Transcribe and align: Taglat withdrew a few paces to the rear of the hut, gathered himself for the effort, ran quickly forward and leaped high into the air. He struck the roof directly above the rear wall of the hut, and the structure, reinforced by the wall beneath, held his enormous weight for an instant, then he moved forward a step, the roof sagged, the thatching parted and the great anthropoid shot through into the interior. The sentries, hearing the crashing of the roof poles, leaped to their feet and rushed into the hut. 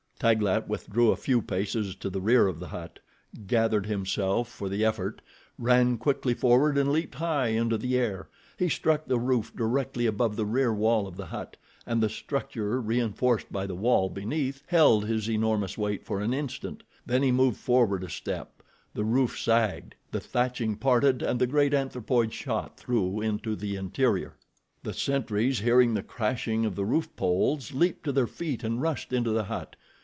Taglat 0.23 0.67
withdrew 0.67 1.09
a 1.09 1.15
few 1.15 1.41
paces 1.41 1.95
to 1.95 2.07
the 2.07 2.21
rear 2.21 2.45
of 2.45 2.59
the 2.59 2.67
hut, 2.67 2.99
gathered 3.47 3.87
himself 3.87 4.47
for 4.47 4.69
the 4.69 4.85
effort, 4.85 5.19
ran 5.57 5.97
quickly 5.97 6.35
forward 6.35 6.77
and 6.77 6.91
leaped 6.91 7.15
high 7.15 7.47
into 7.47 7.75
the 7.75 7.97
air. 7.97 8.29
He 8.55 8.69
struck 8.69 9.07
the 9.07 9.17
roof 9.17 9.51
directly 9.55 10.05
above 10.05 10.35
the 10.35 10.45
rear 10.45 10.71
wall 10.75 11.07
of 11.07 11.17
the 11.17 11.25
hut, 11.25 11.57
and 11.87 12.03
the 12.03 12.07
structure, 12.07 12.79
reinforced 12.79 13.51
by 13.51 13.65
the 13.65 13.73
wall 13.73 14.11
beneath, 14.11 14.61
held 14.67 15.05
his 15.05 15.27
enormous 15.27 15.75
weight 15.75 16.05
for 16.05 16.19
an 16.21 16.35
instant, 16.35 16.83
then 17.03 17.23
he 17.23 17.31
moved 17.31 17.57
forward 17.57 18.03
a 18.03 18.09
step, 18.11 18.61
the 18.93 19.03
roof 19.03 19.39
sagged, 19.39 19.95
the 20.11 20.19
thatching 20.19 20.75
parted 20.75 21.23
and 21.23 21.39
the 21.39 21.47
great 21.47 21.73
anthropoid 21.73 22.31
shot 22.31 22.77
through 22.77 23.21
into 23.21 23.55
the 23.55 23.75
interior. 23.75 24.35
The 24.83 24.93
sentries, 24.93 25.61
hearing 25.61 25.95
the 25.95 26.03
crashing 26.03 26.63
of 26.63 26.75
the 26.75 26.85
roof 26.85 27.09
poles, 27.15 27.73
leaped 27.73 28.03
to 28.03 28.11
their 28.11 28.27
feet 28.27 28.63
and 28.63 28.79
rushed 28.83 29.11
into 29.11 29.31
the 29.31 29.45
hut. 29.45 29.75